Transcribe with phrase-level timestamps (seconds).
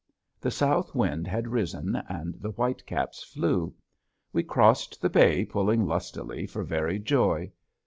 [0.39, 3.75] The south wind had risen and the white caps flew.
[4.33, 7.51] We crossed the bay pulling lustily for very joy.